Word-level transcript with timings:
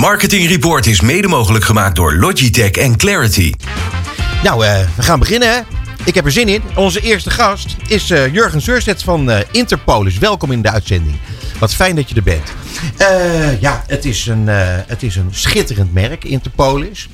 Marketing 0.00 0.48
Report 0.48 0.86
is 0.86 1.00
mede 1.00 1.28
mogelijk 1.28 1.64
gemaakt 1.64 1.96
door 1.96 2.14
Logitech 2.14 2.70
en 2.70 2.96
Clarity. 2.96 3.52
Nou, 4.42 4.64
uh, 4.64 4.78
we 4.96 5.02
gaan 5.02 5.18
beginnen 5.18 5.52
hè. 5.52 5.60
Ik 6.04 6.14
heb 6.14 6.24
er 6.24 6.32
zin 6.32 6.48
in. 6.48 6.62
Onze 6.74 7.00
eerste 7.00 7.30
gast 7.30 7.76
is 7.88 8.10
uh, 8.10 8.32
Jurgen 8.32 8.62
Surset 8.62 9.02
van 9.02 9.30
uh, 9.30 9.38
Interpolis. 9.50 10.18
Welkom 10.18 10.52
in 10.52 10.62
de 10.62 10.70
uitzending. 10.70 11.16
Wat 11.58 11.74
fijn 11.74 11.96
dat 11.96 12.08
je 12.08 12.14
er 12.14 12.22
bent. 12.22 12.52
ja, 13.60 13.84
het 13.86 14.04
is, 14.04 14.26
een, 14.26 14.46
het 14.86 15.02
is 15.02 15.16
een 15.16 15.28
schitterend 15.30 15.92
merk, 15.92 16.24
Interpolis. 16.24 17.08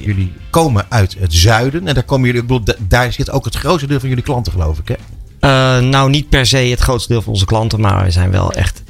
jullie 0.00 0.32
komen 0.50 0.86
uit 0.88 1.16
het 1.18 1.34
zuiden. 1.34 1.88
En 1.88 1.94
daar, 1.94 2.04
komen 2.04 2.26
jullie, 2.26 2.42
ik 2.42 2.46
bedoel, 2.46 2.74
daar 2.88 3.12
zit 3.12 3.30
ook 3.30 3.44
het 3.44 3.54
grootste 3.54 3.86
deel 3.86 4.00
van 4.00 4.08
jullie 4.08 4.24
klanten, 4.24 4.52
geloof 4.52 4.78
ik. 4.78 4.96
Hè? 5.38 5.80
nou, 5.80 6.10
niet 6.10 6.28
per 6.28 6.46
se 6.46 6.56
het 6.56 6.80
grootste 6.80 7.12
deel 7.12 7.22
van 7.22 7.32
onze 7.32 7.44
klanten. 7.44 7.80
Maar 7.80 8.04
we 8.04 8.10
zijn 8.10 8.30
wel 8.30 8.52
echt 8.52 8.82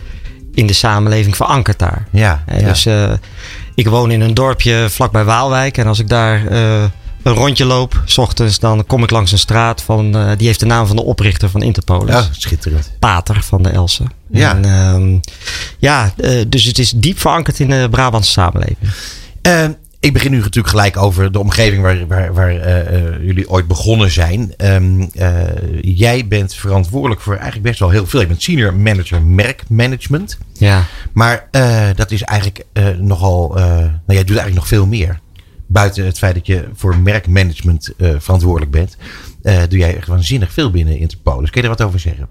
in 0.55 0.67
de 0.67 0.73
samenleving 0.73 1.37
verankerd 1.37 1.79
daar. 1.79 2.07
Ja, 2.11 2.45
ja. 2.47 2.69
Dus 2.69 2.89
ik 3.75 3.89
woon 3.89 4.11
in 4.11 4.21
een 4.21 4.35
dorpje 4.35 4.87
vlakbij 4.91 5.25
Waalwijk. 5.25 5.79
En 5.79 5.87
als 5.87 5.99
ik 5.99 6.09
daar 6.09 6.43
een 7.25 7.35
rondje 7.35 7.65
loop, 7.65 8.03
s 8.05 8.19
ochtends, 8.19 8.59
dan 8.59 8.87
kom 8.87 9.03
ik 9.03 9.11
langs 9.11 9.33
een 9.33 9.39
straat 9.39 9.83
van, 9.83 10.17
uh, 10.17 10.31
die 10.37 10.47
heeft 10.47 10.61
de 10.61 10.67
naam 10.67 10.87
van 10.87 10.97
de 10.97 11.05
oprichter 11.05 11.51
van 11.51 11.63
Interpol. 11.63 12.07
Ja, 12.07 12.29
schitterend. 12.31 12.93
Pater 12.99 13.43
van 13.43 13.63
de 13.63 13.69
Else. 13.69 14.03
Ja. 14.31 14.55
En, 14.55 14.65
uh, 15.03 15.21
ja, 15.79 16.15
dus 16.49 16.65
het 16.65 16.79
is 16.79 16.91
diep 16.91 17.19
verankerd 17.21 17.61
in 17.61 17.69
de 17.69 17.89
Brabantse 17.91 18.31
samenleving. 18.31 18.79
Ehm, 20.05 20.07
ik 20.07 20.13
begin 20.13 20.31
nu 20.31 20.37
natuurlijk 20.37 20.69
gelijk 20.69 20.97
over 20.97 21.33
de 21.33 21.39
omgeving 21.39 21.83
waar, 21.83 22.07
waar, 22.07 22.35
waar 22.35 22.53
jullie 23.25 23.51
ooit 23.51 23.67
begonnen 23.67 24.11
zijn. 24.11 24.55
Um, 24.57 25.11
jij 25.81 26.27
bent 26.27 26.55
verantwoordelijk 26.55 27.21
voor 27.21 27.35
eigenlijk 27.35 27.65
best 27.65 27.79
wel 27.79 27.91
heel 27.91 28.07
veel. 28.07 28.21
Je 28.21 28.27
bent 28.27 28.43
senior 28.43 28.75
manager 28.75 29.23
merkmanagement. 29.23 30.39
Ja. 30.53 30.85
Maar 31.13 31.49
dat 31.95 32.11
is 32.11 32.23
eigenlijk 32.23 32.65
nogal. 32.99 33.53
nou, 33.55 33.91
jij 34.07 34.25
doet 34.25 34.37
eigenlijk 34.37 34.55
nog 34.55 34.69
veel 34.69 34.87
meer 34.87 35.21
buiten 35.67 36.05
het 36.05 36.19
feit 36.19 36.35
dat 36.35 36.47
je 36.47 36.69
voor 36.75 36.97
merkmanagement 36.97 37.93
verantwoordelijk 37.99 38.71
bent, 38.71 38.97
uh, 39.45 39.59
doe 39.69 39.79
jij 39.79 39.97
echt 39.97 40.07
waanzinnig 40.07 40.53
veel 40.53 40.71
binnen 40.71 40.99
Interpolis. 40.99 41.51
Kun 41.51 41.63
je 41.63 41.69
er 41.69 41.77
wat 41.77 41.87
over 41.87 42.01
zeggen? 42.01 42.29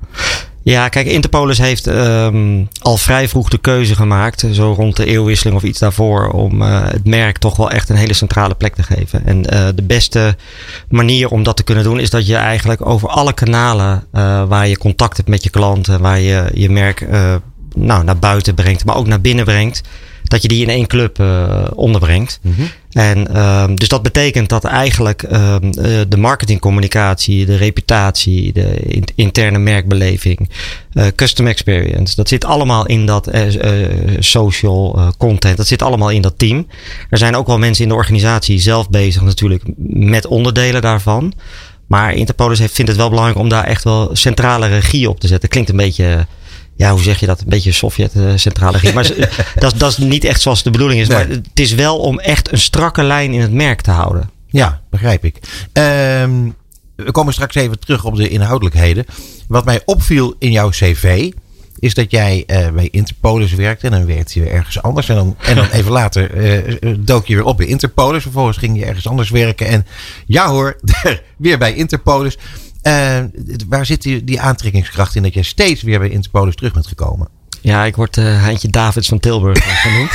Ja, 0.63 0.89
kijk, 0.89 1.07
Interpolis 1.07 1.57
heeft 1.57 1.87
um, 1.87 2.67
al 2.81 2.97
vrij 2.97 3.27
vroeg 3.27 3.49
de 3.49 3.57
keuze 3.57 3.95
gemaakt, 3.95 4.45
zo 4.51 4.73
rond 4.73 4.95
de 4.95 5.05
eeuwwisseling 5.05 5.55
of 5.57 5.63
iets 5.63 5.79
daarvoor, 5.79 6.29
om 6.29 6.61
uh, 6.61 6.81
het 6.83 7.05
merk 7.05 7.37
toch 7.37 7.57
wel 7.57 7.71
echt 7.71 7.89
een 7.89 7.95
hele 7.95 8.13
centrale 8.13 8.55
plek 8.55 8.75
te 8.75 8.83
geven. 8.83 9.25
En 9.25 9.41
de 9.75 9.83
beste 9.83 10.35
manier 10.89 11.29
om 11.29 11.43
dat 11.43 11.57
te 11.57 11.63
kunnen 11.63 11.83
doen 11.83 11.99
is 11.99 12.09
dat 12.09 12.27
je 12.27 12.35
eigenlijk 12.35 12.85
over 12.85 13.09
alle 13.09 13.33
kanalen 13.33 14.03
waar 14.47 14.67
je 14.67 14.77
contact 14.77 15.17
hebt 15.17 15.29
met 15.29 15.43
je 15.43 15.49
klanten, 15.49 16.01
waar 16.01 16.19
je 16.19 16.49
je 16.53 16.69
merk 16.69 17.07
nou, 17.75 18.03
naar 18.03 18.19
buiten 18.19 18.53
brengt, 18.53 18.85
maar 18.85 18.95
ook 18.95 19.07
naar 19.07 19.21
binnen 19.21 19.45
brengt, 19.45 19.81
dat 20.33 20.41
je 20.41 20.47
die 20.47 20.61
in 20.61 20.69
één 20.69 20.87
club 20.87 21.19
uh, 21.19 21.63
onderbrengt. 21.75 22.39
Mm 22.41 22.53
-hmm. 22.55 22.67
En 22.91 23.27
uh, 23.31 23.65
dus 23.73 23.87
dat 23.87 24.01
betekent 24.01 24.49
dat 24.49 24.63
eigenlijk 24.63 25.23
uh, 25.31 25.55
de 26.07 26.17
marketingcommunicatie, 26.17 27.45
de 27.45 27.55
reputatie, 27.55 28.53
de 28.53 28.75
in 28.75 29.03
interne 29.15 29.57
merkbeleving, 29.57 30.49
uh, 30.93 31.05
custom 31.15 31.47
experience, 31.47 32.15
dat 32.15 32.27
zit 32.27 32.45
allemaal 32.45 32.85
in 32.85 33.05
dat 33.05 33.29
social 34.19 35.13
content. 35.17 35.57
Dat 35.57 35.67
zit 35.67 35.81
allemaal 35.81 36.09
in 36.09 36.21
dat 36.21 36.37
team. 36.37 36.67
Er 37.09 37.17
zijn 37.17 37.35
ook 37.35 37.47
wel 37.47 37.57
mensen 37.57 37.83
in 37.83 37.89
de 37.89 37.95
organisatie 37.95 38.59
zelf 38.59 38.89
bezig 38.89 39.21
natuurlijk 39.21 39.63
met 39.87 40.27
onderdelen 40.27 40.81
daarvan. 40.81 41.33
Maar 41.87 42.13
Interpolis 42.13 42.59
heeft, 42.59 42.73
vindt 42.73 42.91
het 42.91 42.99
wel 42.99 43.09
belangrijk 43.09 43.39
om 43.39 43.49
daar 43.49 43.63
echt 43.63 43.83
wel 43.83 44.09
centrale 44.13 44.67
regie 44.67 45.09
op 45.09 45.19
te 45.19 45.27
zetten. 45.27 45.49
Klinkt 45.49 45.69
een 45.69 45.77
beetje 45.77 46.25
ja, 46.83 46.91
hoe 46.91 47.01
zeg 47.01 47.19
je 47.19 47.25
dat? 47.25 47.39
Een 47.39 47.49
beetje 47.49 47.71
Sovjet-centrale 47.71 48.77
regime. 48.77 48.93
Maar 48.93 49.11
dat, 49.55 49.73
dat 49.77 49.91
is 49.91 49.97
niet 49.97 50.23
echt 50.23 50.41
zoals 50.41 50.63
de 50.63 50.71
bedoeling 50.71 51.01
is. 51.01 51.07
Maar 51.07 51.27
het 51.27 51.59
is 51.59 51.73
wel 51.73 51.97
om 51.97 52.19
echt 52.19 52.51
een 52.51 52.59
strakke 52.59 53.03
lijn 53.03 53.33
in 53.33 53.41
het 53.41 53.51
merk 53.51 53.81
te 53.81 53.91
houden. 53.91 54.29
Ja, 54.47 54.81
begrijp 54.89 55.25
ik. 55.25 55.35
Um, 55.73 56.55
we 56.95 57.11
komen 57.11 57.33
straks 57.33 57.55
even 57.55 57.79
terug 57.79 58.05
op 58.05 58.15
de 58.15 58.29
inhoudelijkheden. 58.29 59.05
Wat 59.47 59.65
mij 59.65 59.81
opviel 59.85 60.35
in 60.39 60.51
jouw 60.51 60.69
cv 60.69 61.31
is 61.79 61.93
dat 61.93 62.11
jij 62.11 62.43
uh, 62.47 62.69
bij 62.69 62.87
Interpolis 62.91 63.53
werkte 63.53 63.85
en 63.85 63.91
dan 63.91 64.05
werkte 64.05 64.39
je 64.39 64.49
ergens 64.49 64.81
anders. 64.81 65.09
En 65.09 65.15
dan, 65.15 65.35
en 65.39 65.55
dan 65.55 65.67
even 65.71 65.91
later 65.91 66.35
uh, 66.35 66.95
dook 66.99 67.25
je 67.25 67.35
weer 67.35 67.45
op 67.45 67.57
bij 67.57 67.65
Interpolis. 67.65 68.21
Vervolgens 68.21 68.57
ging 68.57 68.79
je 68.79 68.85
ergens 68.85 69.07
anders 69.07 69.29
werken. 69.29 69.67
En 69.67 69.85
ja 70.25 70.47
hoor, 70.47 70.79
weer 71.37 71.57
bij 71.57 71.73
Interpolis. 71.73 72.37
Uh, 72.83 73.17
waar 73.67 73.85
zit 73.85 74.01
die, 74.01 74.23
die 74.23 74.41
aantrekkingskracht 74.41 75.15
in 75.15 75.23
dat 75.23 75.33
je 75.33 75.43
steeds 75.43 75.81
weer 75.81 75.99
bij 75.99 76.09
Interpolis 76.09 76.55
terug 76.55 76.73
bent 76.73 76.87
gekomen? 76.87 77.27
Ja, 77.63 77.83
ik 77.85 77.95
word 77.95 78.17
uh, 78.17 78.25
Heintje 78.25 78.67
Davids 78.67 79.07
van 79.07 79.19
Tilburg 79.19 79.81
genoemd. 79.81 80.11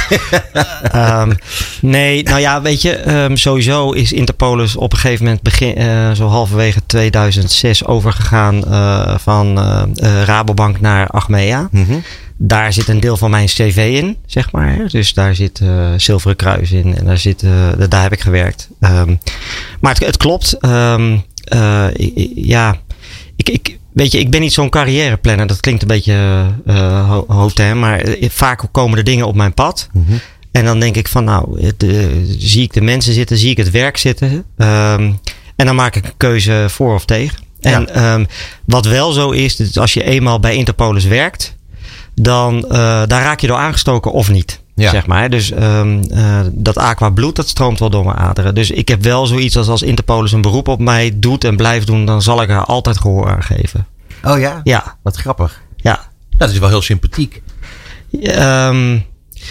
um, 0.95 1.39
nee, 1.97 2.23
nou 2.23 2.41
ja, 2.41 2.63
weet 2.63 2.83
je, 2.83 3.25
um, 3.25 3.37
sowieso 3.37 3.91
is 3.93 4.13
Interpolis 4.13 4.77
op 4.77 4.93
een 4.93 4.99
gegeven 4.99 5.25
moment 5.25 5.43
begin, 5.43 5.81
uh, 5.81 6.11
zo 6.11 6.27
halverwege 6.27 6.81
2006 6.87 7.85
overgegaan 7.85 8.65
uh, 8.67 9.19
van 9.19 9.59
Rabobank 10.01 10.81
naar 10.81 11.07
Achmea. 11.07 11.69
Mm 11.71 11.85
-hmm. 11.85 12.03
Daar 12.37 12.73
zit 12.73 12.89
een 12.89 13.01
deel 13.01 13.17
van 13.17 13.31
mijn 13.31 13.47
cv 13.47 13.99
in, 14.03 14.17
zeg 14.27 14.53
maar. 14.53 14.89
Dus 14.89 15.15
daar 15.15 15.35
zit 15.35 15.63
Zilveren 15.97 16.37
Kruis 16.37 16.73
in 16.73 16.97
en 16.97 17.05
daar, 17.05 17.19
zit, 17.19 17.45
daar 17.89 18.03
heb 18.03 18.13
ik 18.13 18.21
gewerkt. 18.21 18.69
Um, 18.81 19.19
maar 19.81 19.95
het, 19.95 20.05
het 20.05 20.17
klopt. 20.17 20.57
Uh, 21.55 21.87
ja, 22.35 22.77
ik, 23.37 23.49
ik, 23.49 23.79
weet 23.93 24.13
je, 24.13 24.19
ik 24.19 24.31
ben 24.31 24.41
niet 24.41 24.53
zo'n 24.53 24.71
carrièreplanner. 24.71 25.47
Dat 25.47 25.61
klinkt 25.61 25.83
een 25.83 25.89
beetje 25.89 26.47
uh, 26.67 27.19
hotem, 27.27 27.79
maar 27.79 28.05
vaak 28.21 28.63
komen 28.73 28.99
er 28.99 29.05
dingen 29.05 29.27
op 29.27 29.35
mijn 29.35 29.55
pad. 29.55 29.89
Mm 29.93 30.05
-hmm. 30.07 30.21
En 30.53 30.65
dan 30.65 30.81
denk 30.81 30.97
ik 30.97 31.09
van, 31.09 31.25
nou, 31.25 31.73
zie 32.39 32.63
ik 32.63 32.73
de 32.73 32.81
mensen 32.81 33.13
zitten, 33.13 33.39
zie 33.39 33.51
ik 33.51 33.57
het 33.57 33.71
werk 33.71 33.97
zitten. 33.97 34.45
Um, 34.57 35.19
en 35.57 35.67
dan 35.67 35.75
maak 35.75 35.97
ik 35.97 36.05
een 36.05 36.17
keuze 36.17 36.67
voor 36.69 36.95
of 36.95 37.05
tegen. 37.05 37.39
En 37.61 37.89
ja. 37.95 38.15
um, 38.15 38.27
wat 38.65 38.85
wel 38.87 39.13
zo 39.13 39.31
is, 39.31 39.57
dus 39.57 39.79
als 39.79 39.95
je 39.95 40.05
eenmaal 40.05 40.41
bij 40.41 40.57
Interpolis 40.57 41.05
werkt, 41.05 41.57
dan 42.15 42.57
uh, 42.57 42.71
daar 43.07 43.23
raak 43.23 43.41
je 43.41 43.47
door 43.47 43.57
aangestoken 43.57 44.13
of 44.13 44.31
niet. 44.31 44.61
Ja. 44.79 44.91
Zeg 44.91 45.07
maar. 45.07 45.31
Dus 45.31 45.53
um, 45.53 46.03
uh, 46.11 46.41
dat 46.53 46.77
aqua 46.77 47.11
bloed, 47.11 47.37
dat 47.37 47.49
stroomt 47.49 47.79
wel 47.79 47.91
door 47.91 48.05
mijn 48.05 48.17
aderen. 48.17 48.55
Dus 48.55 48.71
ik 48.71 48.89
heb 48.89 49.03
wel 49.03 49.27
zoiets 49.27 49.57
als 49.57 49.69
als 49.69 49.83
Interpolis 49.83 50.33
een 50.33 50.43
beroep 50.43 50.69
op 50.69 50.81
mij 50.81 51.13
doet 51.15 51.45
en 51.45 51.57
blijft 51.57 51.87
doen, 51.87 52.07
dan 52.07 52.23
zal 52.23 52.43
ik 52.43 52.49
haar 52.49 52.65
altijd 52.65 52.99
gehoor 53.01 53.31
aan 53.31 53.43
geven. 53.43 53.87
Oh 54.23 54.39
ja? 54.39 54.61
Ja. 54.65 54.97
Wat 55.03 55.17
grappig. 55.17 55.63
Ja. 55.77 56.09
Dat 56.37 56.51
is 56.51 56.59
wel 56.59 56.69
heel 56.69 56.83
sympathiek. 56.83 57.43
Um, 58.13 59.05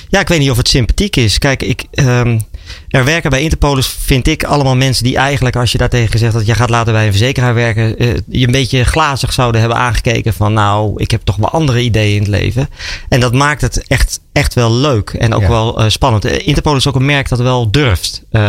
ja, 0.09 0.19
ik 0.19 0.27
weet 0.27 0.39
niet 0.39 0.51
of 0.51 0.57
het 0.57 0.67
sympathiek 0.67 1.15
is. 1.15 1.38
Kijk, 1.38 1.63
ik, 1.63 1.85
um, 1.91 2.41
er 2.89 3.05
werken 3.05 3.29
bij 3.29 3.41
Interpolis, 3.41 3.88
vind 3.88 4.28
ik, 4.28 4.44
allemaal 4.44 4.75
mensen 4.75 5.03
die 5.03 5.17
eigenlijk, 5.17 5.55
als 5.55 5.72
je 5.72 5.78
daar 5.78 5.89
tegen 5.89 6.11
gezegd 6.11 6.33
dat 6.33 6.45
je 6.45 6.55
gaat 6.55 6.69
laten 6.69 6.94
bij 6.94 7.05
een 7.05 7.11
verzekeraar 7.11 7.53
werken, 7.53 8.03
uh, 8.03 8.13
je 8.28 8.45
een 8.45 8.51
beetje 8.51 8.83
glazig 8.83 9.33
zouden 9.33 9.61
hebben 9.61 9.79
aangekeken 9.79 10.33
van, 10.33 10.53
nou, 10.53 10.94
ik 10.95 11.11
heb 11.11 11.22
toch 11.23 11.35
wel 11.35 11.50
andere 11.50 11.81
ideeën 11.81 12.16
in 12.16 12.22
het 12.22 12.29
leven. 12.31 12.69
En 13.09 13.19
dat 13.19 13.33
maakt 13.33 13.61
het 13.61 13.88
echt, 13.88 14.19
echt 14.31 14.53
wel 14.53 14.72
leuk 14.73 15.09
en 15.09 15.33
ook 15.33 15.41
Ja. 15.41 15.47
wel 15.47 15.83
uh, 15.83 15.89
spannend. 15.89 16.25
Uh, 16.25 16.47
Interpolis 16.47 16.85
is 16.85 16.88
ook 16.88 16.95
een 16.95 17.06
merk 17.06 17.29
dat 17.29 17.39
wel 17.39 17.72
durft. 17.72 18.22
Um, 18.31 18.41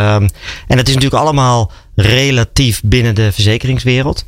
en 0.67 0.77
het 0.77 0.87
is 0.87 0.93
natuurlijk 0.93 1.21
allemaal 1.21 1.71
relatief 1.95 2.81
binnen 2.83 3.15
de 3.15 3.31
verzekeringswereld. 3.31 4.25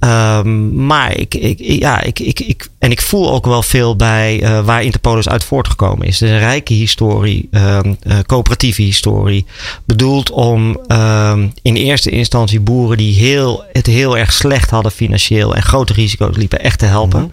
Um, 0.00 0.86
maar 0.86 1.16
ik, 1.16 1.34
ik, 1.34 1.58
ja, 1.58 2.02
ik, 2.02 2.18
ik, 2.18 2.40
ik, 2.40 2.68
en 2.78 2.90
ik 2.90 3.00
voel 3.00 3.30
ook 3.30 3.46
wel 3.46 3.62
veel 3.62 3.96
bij 3.96 4.42
uh, 4.42 4.64
waar 4.64 4.82
Interpolis 4.82 5.28
uit 5.28 5.44
voortgekomen 5.44 6.06
is. 6.06 6.20
Het 6.20 6.28
is 6.28 6.34
een 6.34 6.42
rijke 6.42 6.72
historie, 6.72 7.48
um, 7.50 7.96
uh, 8.02 8.18
coöperatieve 8.26 8.82
historie. 8.82 9.46
Bedoeld 9.84 10.30
om 10.30 10.80
um, 10.88 11.52
in 11.62 11.76
eerste 11.76 12.10
instantie 12.10 12.60
boeren 12.60 12.96
die 12.96 13.14
heel, 13.14 13.64
het 13.72 13.86
heel 13.86 14.18
erg 14.18 14.32
slecht 14.32 14.70
hadden 14.70 14.92
financieel 14.92 15.54
en 15.54 15.62
grote 15.62 15.92
risico's 15.92 16.36
liepen 16.36 16.60
echt 16.60 16.78
te 16.78 16.86
helpen. 16.86 17.20
Mhm. 17.20 17.30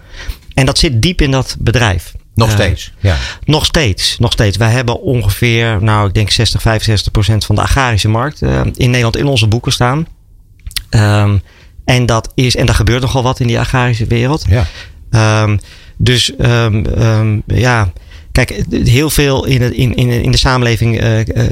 En 0.54 0.66
dat 0.66 0.78
zit 0.78 1.02
diep 1.02 1.20
in 1.20 1.30
dat 1.30 1.56
bedrijf. 1.58 2.12
Nog 2.34 2.48
Uh, 2.48 2.54
steeds. 2.54 2.92
Ja. 3.00 3.16
nog 3.44 3.64
steeds, 3.64 4.18
nog 4.18 4.32
steeds. 4.32 4.56
Wij 4.56 4.70
hebben 4.70 5.00
ongeveer, 5.00 5.82
nou 5.82 6.08
ik 6.08 6.14
denk 6.14 6.30
60, 6.30 6.62
65 6.62 7.12
procent 7.12 7.44
van 7.44 7.54
de 7.54 7.62
agrarische 7.62 8.08
markt 8.08 8.42
in 8.74 8.90
Nederland 8.90 9.16
in 9.16 9.26
onze 9.26 9.46
boeken 9.46 9.72
staan. 9.72 10.06
Um, 10.90 11.42
en 11.84 12.06
dat 12.06 12.32
is, 12.34 12.56
en 12.56 12.66
daar 12.66 12.74
gebeurt 12.74 13.02
nogal 13.02 13.22
wat 13.22 13.40
in 13.40 13.46
die 13.46 13.58
agrarische 13.58 14.06
wereld. 14.06 14.44
Ja. 14.48 14.66
Um, 15.42 15.58
dus 15.96 16.32
um, 16.38 16.84
um, 16.98 17.42
ja, 17.46 17.92
kijk, 18.32 18.64
heel 18.70 19.10
veel 19.10 19.44
in, 19.44 19.62
het, 19.62 19.72
in, 19.72 19.94
in, 19.94 20.10
in 20.10 20.30
de 20.30 20.36
samenleving, 20.36 21.02
uh, 21.02 21.18
uh, 21.18 21.44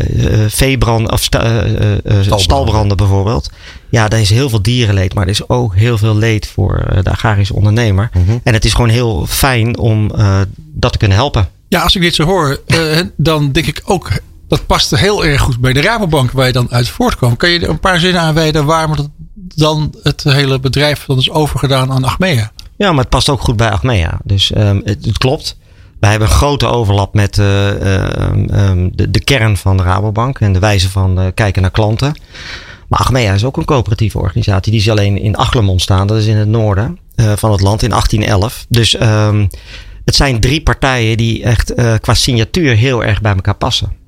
veebranden 0.49 1.13
of 1.13 1.23
sta, 1.23 1.65
uh, 1.65 1.71
Stalbranden. 1.71 2.41
stalbranden 2.41 2.97
bijvoorbeeld. 2.97 3.51
Ja, 3.91 4.09
daar 4.09 4.21
is 4.21 4.31
heel 4.31 4.49
veel 4.49 4.63
dierenleed, 4.63 5.15
maar 5.15 5.25
er 5.25 5.31
is 5.31 5.49
ook 5.49 5.75
heel 5.75 5.99
veel 5.99 6.17
leed 6.17 6.47
voor 6.47 7.01
de 7.03 7.11
agrarische 7.11 7.55
ondernemer. 7.55 8.11
Mhm. 8.13 8.39
En 8.43 8.53
het 8.55 8.65
is 8.65 8.75
gewoon 8.75 8.91
heel 8.91 9.27
fijn 9.29 9.79
om 9.79 10.11
dat 10.55 10.93
te 10.93 10.99
kunnen 10.99 11.17
helpen. 11.17 11.49
Ja, 11.69 11.83
als 11.83 11.95
ik 11.97 12.03
dit 12.03 12.15
zo 12.15 12.25
hoor, 12.25 12.61
uh, 12.67 13.01
dan 13.17 13.53
denk 13.53 13.67
ik 13.67 13.83
ook 13.85 14.11
dat 14.53 14.67
past 14.67 14.97
heel 14.97 15.25
erg 15.25 15.41
goed 15.41 15.59
bij 15.59 15.73
de 15.73 15.81
Rabobank 15.81 16.31
waar 16.31 16.47
je 16.47 16.53
dan 16.53 16.71
uit 16.71 16.89
voortkwam. 16.89 17.37
Kan 17.37 17.51
je 17.51 17.61
er 17.61 17.69
een 17.69 17.81
paar 17.81 17.99
zinnen 17.99 18.21
aanwijden 18.21 18.65
waarom 18.65 18.91
het 18.93 19.09
dan 19.35 19.95
het 20.03 20.23
hele 20.23 20.61
bedrijf 20.61 21.05
dan 21.07 21.19
is 21.19 21.31
overgedaan 21.31 21.93
aan 21.93 22.05
Achmea? 22.05 22.53
Ja, 22.77 22.91
maar 22.91 23.01
het 23.01 23.09
past 23.09 23.29
ook 23.29 23.41
goed 23.41 23.57
bij 23.57 23.71
Achmea. 23.71 24.21
Dus 24.25 24.53
um, 24.57 24.81
het, 24.85 25.19
klopt. 25.19 25.57
wij 26.01 26.11
hebben 26.11 26.29
een 26.29 26.35
grote 26.35 26.67
overlap 26.67 27.15
met 27.15 27.39
uh, 27.39 27.67
um, 27.69 28.97
de, 28.97 29.11
de, 29.11 29.25
kern 29.25 29.57
van 29.57 29.77
de 29.77 29.83
Rabobank 29.83 30.41
en 30.41 30.53
de 30.53 30.59
wijze 30.59 30.91
van 30.91 31.21
uh, 31.21 31.27
kijken 31.35 31.63
naar 31.63 31.71
klanten. 31.71 32.21
Maar 32.89 33.01
Achmea 33.01 33.33
is 33.33 33.45
ook 33.45 33.57
een 33.57 33.65
coöperatieve 33.65 34.19
organisatie. 34.19 34.73
Die 34.73 34.81
is 34.81 34.91
alleen 34.91 35.19
in 35.19 35.37
Achlemond 35.37 35.83
staan. 35.83 36.07
Dat 36.07 36.17
is 36.17 36.27
in 36.27 36.37
het 36.37 36.49
noorden 36.49 36.99
uh, 37.17 37.33
van 37.37 37.53
het 37.53 37.61
land 37.61 37.83
in 37.83 37.91
1811. 37.91 38.67
Dus 38.69 38.93
het 40.05 40.15
zijn 40.15 40.41
drie 40.41 40.63
partijen 40.63 41.17
die 41.17 41.43
echt 41.43 41.75
qua 42.01 42.15
signatuur 42.15 42.77
heel 42.77 43.05
erg 43.05 43.21
bij 43.21 43.35
elkaar 43.35 43.55
passen. 43.55 44.01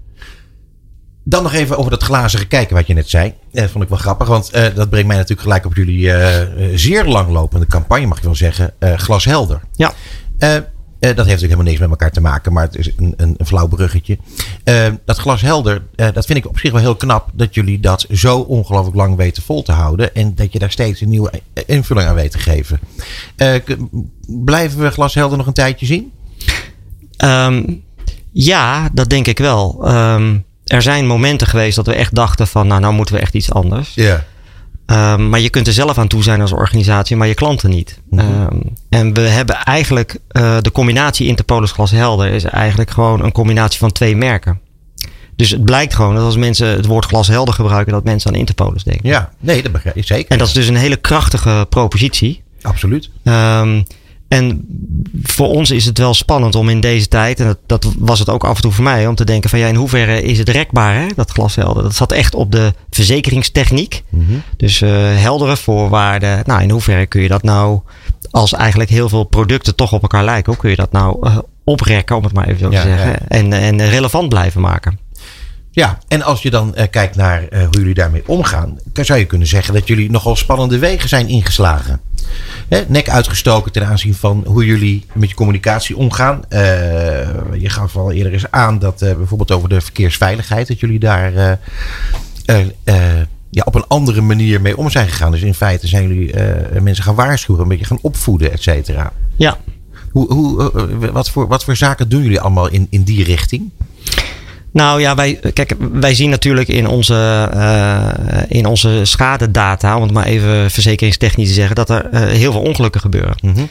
Dan 1.26 1.42
nog 1.42 1.52
even 1.52 1.78
over 1.78 1.90
dat 1.90 2.02
glazige 2.02 2.46
kijken 2.46 2.76
wat 2.76 2.86
je 2.86 2.94
net 2.94 3.08
zei. 3.08 3.34
Dat 3.52 3.70
vond 3.70 3.84
ik 3.84 3.90
wel 3.90 3.98
grappig, 3.98 4.28
want 4.28 4.50
uh, 4.54 4.66
dat 4.74 4.90
brengt 4.90 5.06
mij 5.06 5.16
natuurlijk 5.16 5.42
gelijk 5.42 5.64
op 5.64 5.74
jullie 5.74 6.06
uh, 6.06 6.40
zeer 6.74 7.04
langlopende 7.04 7.66
campagne, 7.66 8.06
mag 8.06 8.18
je 8.18 8.24
wel 8.24 8.34
zeggen. 8.34 8.72
Uh, 8.78 8.94
glashelder. 8.94 9.60
Ja. 9.72 9.92
dat 10.38 10.56
heeft 10.98 11.16
natuurlijk 11.16 11.40
helemaal 11.40 11.64
niks 11.64 11.78
met 11.78 11.90
elkaar 11.90 12.10
te 12.10 12.20
maken, 12.20 12.52
maar 12.52 12.64
het 12.64 12.76
is 12.76 12.90
een, 12.96 13.14
een, 13.16 13.34
een 13.36 13.46
flauw 13.46 13.66
bruggetje. 13.66 14.18
dat 15.04 15.18
glashelder, 15.18 15.82
dat 15.94 16.26
vind 16.26 16.38
ik 16.38 16.48
op 16.48 16.58
zich 16.58 16.72
wel 16.72 16.80
heel 16.80 16.96
knap 16.96 17.30
dat 17.32 17.54
jullie 17.54 17.80
dat 17.80 18.06
zo 18.10 18.38
ongelooflijk 18.38 18.96
lang 18.96 19.16
weten 19.16 19.42
vol 19.42 19.62
te 19.62 19.72
houden. 19.72 20.14
En 20.14 20.34
dat 20.34 20.52
je 20.52 20.58
daar 20.58 20.70
steeds 20.70 21.00
een 21.00 21.08
nieuwe 21.08 21.32
invulling 21.66 22.08
aan 22.08 22.14
weet 22.14 22.30
te 22.30 22.38
geven. 22.38 22.80
blijven 24.26 24.80
we 24.80 24.90
glashelder 24.90 25.38
nog 25.38 25.46
een 25.46 25.52
tijdje 25.52 25.86
zien? 25.86 26.12
Um, 27.24 27.82
ja, 28.32 28.88
dat 28.92 29.10
denk 29.10 29.26
ik 29.26 29.38
wel. 29.38 29.92
Um, 29.92 30.43
er 30.64 30.82
zijn 30.82 31.06
momenten 31.06 31.46
geweest 31.46 31.76
dat 31.76 31.86
we 31.86 31.94
echt 31.94 32.14
dachten 32.14 32.46
van, 32.46 32.66
nou, 32.66 32.80
nou 32.80 32.94
moeten 32.94 33.14
we 33.14 33.20
echt 33.20 33.34
iets 33.34 33.52
anders. 33.52 33.92
Ja. 33.94 34.24
Um, 34.86 35.28
maar 35.28 35.40
je 35.40 35.50
kunt 35.50 35.66
er 35.66 35.72
zelf 35.72 35.98
aan 35.98 36.08
toe 36.08 36.22
zijn 36.22 36.40
als 36.40 36.52
organisatie, 36.52 37.16
maar 37.16 37.26
je 37.28 37.34
klanten 37.34 37.70
niet. 37.70 38.00
Mm 38.10 38.18
-hmm. 38.18 38.48
um, 38.52 38.62
en 38.88 39.14
we 39.14 39.20
hebben 39.20 39.56
eigenlijk 39.56 40.18
uh, 40.32 40.56
de 40.60 40.72
combinatie 40.72 41.26
Interpolis 41.26 41.72
Glas 41.72 41.90
Helder 41.90 42.30
is 42.30 42.44
eigenlijk 42.44 42.90
gewoon 42.90 43.24
een 43.24 43.32
combinatie 43.32 43.78
van 43.78 43.92
twee 43.92 44.16
merken. 44.16 44.60
Dus 45.36 45.50
het 45.50 45.64
blijkt 45.64 45.94
gewoon 45.94 46.14
dat 46.14 46.24
als 46.24 46.36
mensen 46.36 46.66
het 46.66 46.86
woord 46.86 47.04
glashelder 47.04 47.54
gebruiken, 47.54 47.92
dat 47.92 48.04
mensen 48.04 48.30
aan 48.30 48.38
Interpolis 48.38 48.84
denken. 48.84 49.08
Ja, 49.08 49.30
nee, 49.40 49.62
dat 49.62 49.72
begrijp 49.72 49.96
ik 49.96 50.06
zeker. 50.06 50.30
En 50.30 50.38
dat 50.38 50.46
is 50.46 50.52
dus 50.52 50.68
een 50.68 50.76
hele 50.76 50.96
krachtige 50.96 51.66
propositie. 51.68 52.42
Absoluut. 52.62 53.10
Um, 53.22 53.84
en 54.34 54.66
voor 55.22 55.48
ons 55.48 55.70
is 55.70 55.84
het 55.84 55.98
wel 55.98 56.14
spannend 56.14 56.54
om 56.54 56.68
in 56.68 56.80
deze 56.80 57.08
tijd, 57.08 57.40
en 57.40 57.46
dat, 57.46 57.58
dat, 57.66 57.92
was 57.98 58.18
het 58.18 58.28
ook 58.28 58.44
af 58.44 58.56
en 58.56 58.62
toe 58.62 58.72
voor 58.72 58.84
mij, 58.84 59.06
om 59.06 59.14
te 59.14 59.24
denken 59.24 59.50
van 59.50 59.58
ja, 59.58 59.66
in 59.66 59.74
hoeverre 59.74 60.22
is 60.22 60.38
het 60.38 60.48
rekbaar, 60.48 60.94
hè, 60.94 61.06
dat 61.14 61.30
glashelder? 61.30 61.82
Dat 61.82 61.94
zat 61.94 62.12
echt 62.12 62.34
op 62.34 62.52
de 62.52 62.72
verzekeringstechniek. 62.90 64.02
Mm 64.08 64.26
-hmm. 64.26 64.42
Dus 64.56 64.80
uh, 64.80 64.90
heldere 65.14 65.56
voorwaarden. 65.56 66.42
Nou, 66.46 66.62
in 66.62 66.70
hoeverre 66.70 67.06
kun 67.06 67.22
je 67.22 67.28
dat 67.28 67.42
nou, 67.42 67.80
als 68.30 68.52
eigenlijk 68.52 68.90
heel 68.90 69.08
veel 69.08 69.24
producten 69.24 69.74
toch 69.74 69.92
op 69.92 70.02
elkaar 70.02 70.24
lijken, 70.24 70.52
hoe 70.52 70.60
kun 70.60 70.70
je 70.70 70.76
dat 70.76 70.92
nou 70.92 71.28
uh, 71.28 71.38
oprekken, 71.64 72.16
om 72.16 72.24
het 72.24 72.32
maar 72.32 72.48
even 72.48 72.58
zo 72.58 72.70
Ja, 72.70 72.82
te 72.82 72.88
zeggen, 72.88 73.10
ja. 73.10 73.18
en, 73.28 73.52
en 73.52 73.88
relevant 73.88 74.28
blijven 74.28 74.60
maken? 74.60 74.98
Ja, 75.74 75.98
en 76.08 76.22
als 76.22 76.42
je 76.42 76.50
dan 76.50 76.74
uh, 76.76 76.82
kijkt 76.90 77.16
naar 77.16 77.42
uh, 77.42 77.62
hoe 77.62 77.78
jullie 77.78 77.94
daarmee 77.94 78.22
omgaan, 78.26 78.78
dan 78.92 79.04
zou 79.04 79.18
je 79.18 79.24
kunnen 79.24 79.48
zeggen 79.48 79.74
dat 79.74 79.86
jullie 79.86 80.10
nogal 80.10 80.36
spannende 80.36 80.78
wegen 80.78 81.08
zijn 81.08 81.28
ingeslagen. 81.28 82.00
Hè, 82.68 82.82
nek 82.88 83.08
uitgestoken 83.08 83.72
ten 83.72 83.86
aanzien 83.86 84.14
van 84.14 84.42
hoe 84.46 84.66
jullie 84.66 85.06
met 85.12 85.28
je 85.28 85.34
communicatie 85.34 85.96
omgaan. 85.96 86.42
Uh, 86.48 86.60
je 87.58 87.68
gaf 87.68 87.96
al 87.96 88.12
eerder 88.12 88.32
eens 88.32 88.50
aan 88.50 88.78
dat 88.78 88.98
bijvoorbeeld 88.98 89.50
over 89.50 89.68
de 89.68 89.80
verkeersveiligheid, 89.80 90.68
dat 90.68 90.80
jullie 90.80 90.98
daar 90.98 91.58
ja, 93.50 93.62
op 93.64 93.74
een 93.74 93.86
andere 93.88 94.20
manier 94.20 94.60
mee 94.60 94.76
om 94.76 94.90
zijn 94.90 95.08
gegaan. 95.08 95.30
Dus 95.30 95.42
in 95.42 95.54
feite 95.54 95.86
zijn 95.86 96.08
jullie 96.08 96.34
mensen 96.80 97.04
gaan 97.04 97.14
waarschuwen, 97.14 97.62
een 97.62 97.68
beetje 97.68 97.84
gaan 97.84 97.98
opvoeden, 98.02 98.52
et 98.52 98.62
cetera. 98.62 99.12
Ja. 99.36 99.58
Hoe, 100.10 100.32
hoe, 100.32 101.10
wat, 101.12 101.30
voor, 101.30 101.48
wat 101.48 101.64
voor 101.64 101.76
zaken 101.76 102.08
doen 102.08 102.22
jullie 102.22 102.40
allemaal 102.40 102.68
in, 102.68 102.86
in 102.90 103.02
die 103.02 103.24
richting? 103.24 103.70
Nou 104.74 105.00
ja, 105.00 105.14
wij, 105.14 105.40
kijk, 105.52 105.74
wij 105.92 106.14
zien 106.14 106.30
natuurlijk 106.30 106.68
in 106.68 106.86
onze, 106.86 107.50
uh, 107.54 108.08
in 108.48 108.66
onze 108.66 109.00
schadedata, 109.02 109.96
om 109.96 110.02
het 110.02 110.12
maar 110.12 110.24
even 110.24 110.70
verzekeringstechnisch 110.70 111.48
te 111.48 111.54
zeggen, 111.54 111.74
dat 111.74 111.90
er 111.90 112.08
uh, 112.12 112.20
heel 112.20 112.52
veel 112.52 112.60
ongelukken 112.60 113.00
gebeuren. 113.00 113.36
Mm 113.42 113.54
-hmm. 113.54 113.68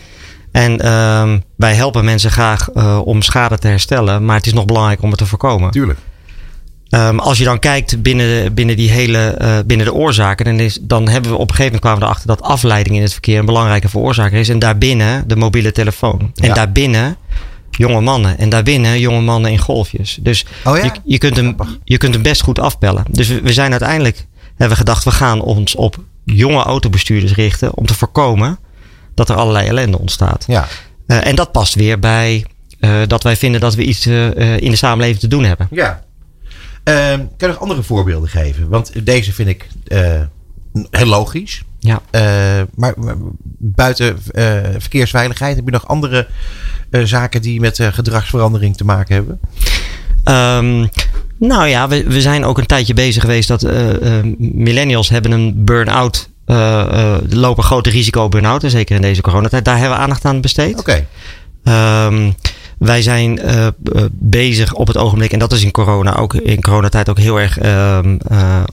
En 0.52 0.86
uh, 0.86 1.34
wij 1.56 1.74
helpen 1.74 2.06
mensen 2.06 2.32
graag 2.32 2.70
uh, 2.74 3.00
om 3.06 3.22
schade 3.22 3.58
te 3.58 3.68
herstellen, 3.68 4.26
maar 4.26 4.36
het 4.36 4.46
is 4.46 4.54
nog 4.54 4.66
belangrijk 4.66 5.02
om 5.02 5.10
het 5.10 5.18
te 5.18 5.26
voorkomen. 5.26 5.72
Tuurlijk. 5.72 6.00
Um, 6.90 7.20
als 7.20 7.38
je 7.38 7.44
dan 7.44 7.60
kijkt 7.60 8.02
binnen, 8.02 8.54
binnen 8.54 8.76
die 8.76 8.90
hele, 8.90 9.38
uh, 9.42 9.58
binnen 9.66 9.86
de 9.86 9.94
oorzaken, 9.94 10.46
dan, 10.46 10.60
is, 10.60 10.80
dan 10.82 11.08
hebben 11.08 11.32
we 11.32 11.38
op 11.38 11.50
een 11.50 11.56
gegeven 11.56 11.64
moment 11.66 11.82
kwamen 11.82 12.00
we 12.00 12.06
erachter 12.06 12.28
dat 12.28 12.42
afleiding 12.42 12.96
in 12.96 13.02
het 13.02 13.12
verkeer 13.12 13.40
een 13.40 13.46
belangrijke 13.46 13.90
veroorzaker 13.90 14.40
is. 14.40 14.50
En 14.50 14.60
daarbinnen 14.60 15.24
de 15.28 15.36
mobiele 15.36 15.72
telefoon. 15.72 16.32
En 16.36 16.48
Ja. 16.48 16.54
daarbinnen 16.54 17.18
jonge 17.78 18.02
mannen. 18.02 18.38
En 18.38 18.50
daarbinnen 18.50 19.00
jonge 19.00 19.22
mannen 19.22 19.52
in 19.52 19.58
golfjes. 19.58 20.18
Dus 20.22 20.46
Oh 20.64 20.78
ja? 20.78 20.84
je, 20.84 20.92
je, 21.06 21.18
kunt 21.18 21.36
hem, 21.36 21.56
je 21.84 21.98
kunt 21.98 22.14
hem 22.14 22.24
best 22.24 22.42
goed 22.42 22.60
afpellen. 22.60 23.06
Dus 23.10 23.28
we, 23.28 23.42
we 23.42 23.54
zijn 23.54 23.72
uiteindelijk, 23.72 24.26
hebben 24.48 24.70
we 24.70 24.76
gedacht, 24.76 25.04
we 25.04 25.12
gaan 25.12 25.42
ons 25.42 25.76
op 25.76 26.04
jonge 26.24 26.64
autobestuurders 26.64 27.34
richten. 27.34 27.76
Om 27.76 27.86
te 27.86 27.94
voorkomen 27.94 28.60
dat 29.16 29.30
er 29.30 29.36
allerlei 29.36 29.68
ellende 29.68 30.00
ontstaat. 30.00 30.44
Ja. 30.48 30.68
Uh, 31.08 31.28
en 31.28 31.36
dat 31.36 31.52
past 31.52 31.76
weer 31.76 32.00
bij 32.00 32.46
uh, 32.80 33.02
dat 33.08 33.24
wij 33.24 33.36
vinden 33.36 33.62
dat 33.62 33.76
we 33.76 33.84
iets 33.84 34.08
uh, 34.08 34.58
in 34.58 34.70
de 34.70 34.76
samenleving 34.76 35.20
te 35.20 35.28
doen 35.28 35.44
hebben. 35.44 35.68
Ja. 35.72 36.04
Uh, 36.84 36.94
kan 37.14 37.28
je 37.38 37.48
nog 37.48 37.60
andere 37.60 37.84
voorbeelden 37.84 38.30
geven? 38.30 38.70
Want 38.70 39.06
deze 39.06 39.34
vind 39.34 39.50
ik 39.50 39.68
heel 40.90 41.06
logisch. 41.06 41.64
Ja. 41.84 42.02
Uh, 42.12 42.66
maar, 42.76 42.94
buiten 43.58 44.18
verkeersveiligheid 44.78 45.56
heb 45.56 45.66
je 45.66 45.72
nog 45.72 45.88
andere 45.88 46.28
zaken 47.04 47.42
die 47.42 47.60
met 47.60 47.80
gedragsverandering 47.82 48.78
te 48.78 48.86
maken 48.86 49.16
hebben? 49.16 49.40
Um, 50.26 50.90
nou 51.40 51.68
ja, 51.68 51.88
we, 51.88 52.04
we 52.04 52.22
zijn 52.22 52.46
ook 52.46 52.58
een 52.58 52.66
tijdje 52.66 52.94
bezig 52.94 53.22
geweest 53.22 53.48
dat 53.48 53.68
millennials 54.38 55.10
hebben 55.10 55.32
een 55.32 55.66
burn-out 55.66 56.30
lopen 57.30 57.64
grote 57.64 57.90
risico 57.90 58.30
burn-out. 58.30 58.64
En 58.64 58.70
zeker 58.70 58.96
in 58.96 59.02
deze 59.02 59.22
coronatijd. 59.22 59.66
Daar 59.66 59.78
hebben 59.78 59.98
we 59.98 60.04
aandacht 60.04 60.26
aan 60.26 60.42
besteed. 60.42 60.80
Oké. 60.80 61.06
Okay. 61.62 62.06
Um, 62.08 62.36
wij 62.78 63.02
zijn 63.02 63.40
uh, 63.46 63.68
bezig 64.12 64.74
op 64.74 64.88
het 64.88 64.98
ogenblik, 64.98 65.32
en 65.32 65.40
dat 65.40 65.52
is 65.52 65.64
in 65.64 65.72
corona 65.72 66.16
ook 66.16 66.34
in 66.34 66.62
coronatijd 66.62 67.10
ook 67.10 67.18
heel 67.20 67.40
erg 67.40 67.64
um, 67.64 68.18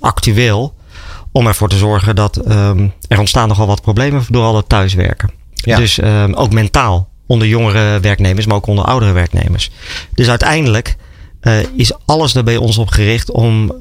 actueel. 0.01 0.75
Om 1.33 1.47
ervoor 1.47 1.69
te 1.69 1.77
zorgen 1.77 2.17
dat 2.17 2.51
um, 2.51 2.93
er 3.09 3.19
ontstaan 3.19 3.49
nogal 3.49 3.67
wat 3.67 3.83
problemen 3.83 4.25
door 4.29 4.45
al 4.45 4.57
het 4.57 4.69
thuiswerken. 4.69 5.31
Ja. 5.55 5.77
Dus 5.77 6.03
ook 6.35 6.53
mentaal 6.53 7.09
onder 7.27 7.49
jongere 7.49 8.01
werknemers, 8.01 8.47
maar 8.47 8.57
ook 8.57 8.67
onder 8.67 8.85
oudere 8.85 9.13
werknemers. 9.13 9.71
Dus 10.15 10.29
uiteindelijk 10.29 10.97
uh, 11.43 11.59
is 11.77 11.93
alles 12.07 12.35
er 12.35 12.45
bij 12.45 12.57
ons 12.57 12.79
op 12.79 12.89
gericht 12.89 13.31
om 13.31 13.73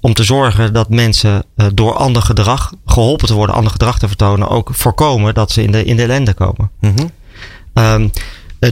om 0.00 0.14
te 0.14 0.24
zorgen 0.24 0.72
dat 0.72 0.88
mensen 0.88 1.44
uh, 1.56 1.66
door 1.74 1.94
ander 1.94 2.22
gedrag 2.22 2.72
geholpen 2.86 3.26
te 3.26 3.34
worden, 3.34 3.54
ander 3.54 3.72
gedrag 3.72 3.98
te 3.98 4.06
vertonen, 4.06 4.48
ook 4.48 4.70
voorkomen 4.72 5.34
dat 5.34 5.50
ze 5.50 5.62
in 5.62 5.72
de, 5.72 5.84
in 5.84 5.96
de 5.96 6.02
ellende 6.02 6.34
komen. 6.34 6.70
Mm 6.80 6.94
-hmm. 7.74 8.10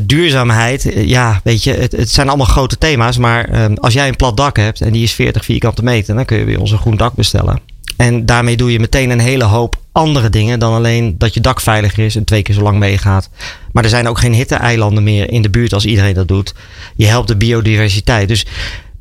duurzaamheid, 0.03 0.93
ja, 0.95 1.41
weet 1.45 1.65
je, 1.65 1.73
het, 1.73 1.93
het, 1.93 2.11
zijn 2.11 2.29
allemaal 2.29 2.47
grote 2.47 2.79
thema's, 2.79 3.19
maar 3.19 3.71
als 3.75 3.93
jij 3.93 4.09
een 4.09 4.17
plat 4.17 4.37
dak 4.37 4.57
hebt 4.57 4.81
en 4.81 4.93
die 4.93 5.03
is 5.03 5.13
40 5.13 5.45
vierkante 5.45 5.83
meter, 5.83 6.15
dan 6.15 6.25
kun 6.25 6.39
je 6.39 6.45
weer 6.45 6.61
ons 6.61 6.71
een 6.71 6.79
groen 6.79 6.97
dak 6.97 7.15
bestellen. 7.15 7.61
En 7.97 8.27
daarmee 8.27 8.57
doe 8.57 8.73
je 8.73 8.81
meteen 8.81 9.11
een 9.11 9.21
hele 9.21 9.45
hoop 9.45 9.83
andere 9.93 10.31
dingen 10.31 10.59
dan 10.59 10.73
alleen 10.73 11.15
dat 11.19 11.35
je 11.35 11.41
dak 11.41 11.61
veiliger 11.61 12.05
is 12.05 12.17
en 12.17 12.25
twee 12.25 12.43
keer 12.43 12.55
zo 12.55 12.63
lang 12.63 12.79
meegaat. 12.79 13.31
Maar 13.73 13.85
er 13.85 13.91
zijn 13.91 14.09
ook 14.09 14.19
geen 14.19 14.35
hitte-eilanden 14.35 15.03
meer 15.03 15.31
in 15.31 15.43
de 15.43 15.51
buurt 15.51 15.73
als 15.73 15.85
iedereen 15.85 16.15
dat 16.15 16.29
doet. 16.29 16.55
Je 16.97 17.07
helpt 17.07 17.29
de 17.29 17.37
biodiversiteit. 17.37 18.29
Dus 18.29 18.47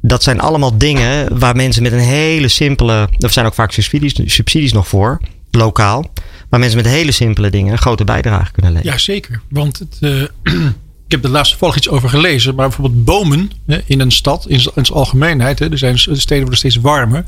dat 0.01 0.23
zijn 0.23 0.39
allemaal 0.39 0.77
dingen 0.77 1.39
waar 1.39 1.55
mensen 1.55 1.83
met 1.83 1.91
een 1.91 1.99
hele 1.99 2.47
simpele. 2.47 3.09
Er 3.19 3.29
zijn 3.29 3.45
ook 3.45 3.53
vaak 3.53 3.71
subsidies, 3.71 4.13
subsidies 4.25 4.73
nog 4.73 4.87
voor, 4.87 5.19
lokaal. 5.51 6.11
Waar 6.49 6.59
mensen 6.59 6.77
met 6.81 6.87
hele 6.87 7.11
simpele 7.11 7.49
dingen 7.49 7.71
een 7.71 7.77
grote 7.77 8.03
bijdrage 8.03 8.51
kunnen 8.51 8.71
leveren. 8.71 8.93
Ja, 8.93 8.99
zeker. 8.99 9.41
Want 9.49 9.79
het, 9.79 9.97
ik 10.43 10.53
heb 11.15 11.23
er 11.23 11.29
laatst 11.29 11.51
toevallig 11.51 11.75
iets 11.75 11.89
over 11.89 12.09
gelezen. 12.09 12.55
Maar 12.55 12.67
bijvoorbeeld 12.67 13.05
bomen 13.05 13.51
hè, 13.67 13.79
in 13.85 13.99
een 13.99 14.11
stad, 14.11 14.45
in 14.47 14.59
zijn 14.59 14.85
algemeenheid. 14.91 15.59
Hè, 15.59 15.71
er 15.71 15.77
zijn 15.77 15.99
steden 15.99 16.39
worden 16.39 16.57
steeds 16.57 16.75
warmer. 16.75 17.25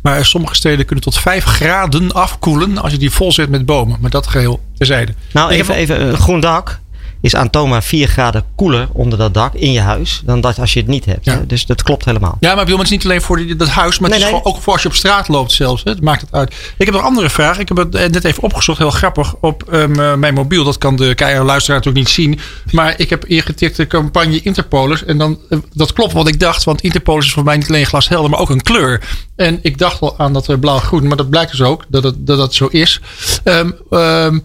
Maar 0.00 0.24
sommige 0.26 0.54
steden 0.54 0.84
kunnen 0.84 1.04
tot 1.04 1.18
5 1.18 1.44
graden 1.44 2.12
afkoelen 2.12 2.78
als 2.78 2.92
je 2.92 2.98
die 2.98 3.10
vol 3.10 3.32
zet 3.32 3.48
met 3.48 3.66
bomen. 3.66 3.98
Maar 4.00 4.10
dat 4.10 4.26
geheel 4.26 4.60
terzijde. 4.76 5.14
Nou, 5.32 5.50
even, 5.50 5.74
even 5.74 6.08
een 6.08 6.16
groen 6.16 6.40
dak 6.40 6.80
is 7.20 7.34
aantoonbaar 7.34 7.82
4 7.82 8.08
graden 8.08 8.44
koeler 8.54 8.88
onder 8.92 9.18
dat 9.18 9.34
dak 9.34 9.54
in 9.54 9.72
je 9.72 9.80
huis 9.80 10.22
dan 10.24 10.40
dat 10.40 10.58
als 10.58 10.72
je 10.72 10.80
het 10.80 10.88
niet 10.88 11.04
hebt. 11.04 11.24
Ja. 11.24 11.44
Dus 11.46 11.66
dat 11.66 11.82
klopt 11.82 12.04
helemaal. 12.04 12.36
Ja, 12.40 12.54
maar 12.54 12.64
bedoel, 12.64 12.78
het 12.78 12.86
is 12.86 12.92
niet 12.92 13.04
alleen 13.04 13.22
voor 13.22 13.36
die, 13.36 13.56
dat 13.56 13.68
huis, 13.68 13.98
maar 13.98 14.10
het 14.10 14.18
is 14.18 14.30
nee. 14.30 14.44
ook 14.44 14.60
voor 14.60 14.72
als 14.72 14.82
je 14.82 14.88
op 14.88 14.94
straat 14.94 15.28
loopt 15.28 15.52
zelfs. 15.52 15.84
Hè. 15.84 15.90
Het 15.90 16.02
maakt 16.02 16.20
het 16.20 16.32
uit. 16.32 16.48
Ik 16.50 16.84
heb 16.84 16.94
nog 16.94 17.02
een 17.02 17.08
andere 17.08 17.30
vraag. 17.30 17.58
Ik 17.58 17.68
heb 17.68 17.76
het 17.76 17.94
eh, 17.94 18.10
net 18.10 18.24
even 18.24 18.42
opgezocht, 18.42 18.78
heel 18.78 18.90
grappig, 18.90 19.34
op 19.40 19.64
um, 19.72 19.98
uh, 19.98 20.14
mijn 20.14 20.34
mobiel. 20.34 20.64
Dat 20.64 20.78
kan 20.78 20.96
de 20.96 21.14
keiharde 21.14 21.46
luisteraar 21.46 21.76
natuurlijk 21.78 22.06
niet 22.06 22.14
zien. 22.14 22.40
Maar 22.70 22.94
ik 22.96 23.10
heb 23.10 23.24
ingetikt 23.24 23.76
de 23.76 23.86
campagne 23.86 24.40
Interpolis. 24.42 25.04
En 25.04 25.18
dan, 25.18 25.38
uh, 25.50 25.58
dat 25.72 25.92
klopt 25.92 26.12
wat 26.12 26.28
ik 26.28 26.40
dacht, 26.40 26.64
want 26.64 26.80
Interpolis 26.80 27.26
is 27.26 27.32
voor 27.32 27.44
mij 27.44 27.56
niet 27.56 27.68
alleen 27.68 27.86
glashelder, 27.86 28.30
maar 28.30 28.40
ook 28.40 28.50
een 28.50 28.62
kleur. 28.62 29.00
En 29.36 29.58
ik 29.62 29.78
dacht 29.78 30.00
wel 30.00 30.18
aan 30.18 30.32
dat 30.32 30.60
blauw-groen, 30.60 31.06
maar 31.06 31.16
dat 31.16 31.30
blijkt 31.30 31.50
dus 31.50 31.62
ook 31.62 31.84
dat 31.88 32.02
het, 32.02 32.26
dat, 32.26 32.38
dat 32.38 32.54
zo 32.54 32.66
is. 32.66 33.00
Um, 33.44 33.76
um, 33.90 34.44